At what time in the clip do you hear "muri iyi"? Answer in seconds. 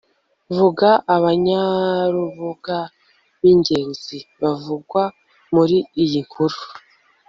5.55-6.21